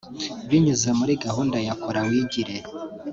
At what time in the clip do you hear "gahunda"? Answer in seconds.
1.25-1.57